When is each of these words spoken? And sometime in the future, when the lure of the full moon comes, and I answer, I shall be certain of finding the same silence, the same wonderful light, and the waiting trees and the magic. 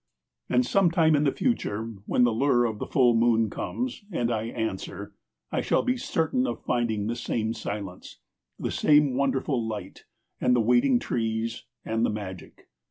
And 0.49 0.65
sometime 0.65 1.15
in 1.15 1.25
the 1.25 1.31
future, 1.31 1.93
when 2.07 2.23
the 2.23 2.31
lure 2.33 2.65
of 2.65 2.79
the 2.79 2.87
full 2.87 3.13
moon 3.15 3.51
comes, 3.51 4.03
and 4.11 4.31
I 4.31 4.45
answer, 4.45 5.13
I 5.51 5.61
shall 5.61 5.83
be 5.83 5.95
certain 5.95 6.47
of 6.47 6.65
finding 6.65 7.05
the 7.05 7.15
same 7.15 7.53
silence, 7.53 8.17
the 8.57 8.71
same 8.71 9.13
wonderful 9.13 9.63
light, 9.63 10.05
and 10.39 10.55
the 10.55 10.59
waiting 10.59 10.97
trees 10.97 11.65
and 11.85 12.03
the 12.03 12.09
magic. 12.09 12.67